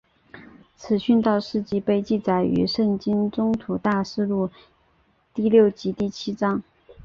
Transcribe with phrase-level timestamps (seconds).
[0.75, 4.49] 其殉道事迹被记载于圣经宗徒大事录
[5.31, 6.63] 第六及第七章。